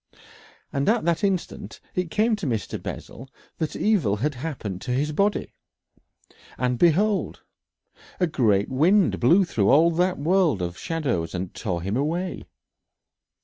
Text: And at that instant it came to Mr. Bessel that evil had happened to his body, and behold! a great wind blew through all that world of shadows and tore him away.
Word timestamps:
And 0.73 0.89
at 0.89 1.05
that 1.05 1.23
instant 1.23 1.79
it 1.93 2.09
came 2.09 2.35
to 2.37 2.47
Mr. 2.47 2.81
Bessel 2.81 3.29
that 3.59 3.75
evil 3.75 4.15
had 4.15 4.33
happened 4.33 4.81
to 4.81 4.91
his 4.91 5.11
body, 5.11 5.53
and 6.57 6.79
behold! 6.79 7.43
a 8.19 8.25
great 8.25 8.67
wind 8.69 9.19
blew 9.19 9.45
through 9.45 9.69
all 9.69 9.91
that 9.91 10.17
world 10.17 10.63
of 10.63 10.75
shadows 10.75 11.35
and 11.35 11.53
tore 11.53 11.83
him 11.83 11.95
away. 11.95 12.45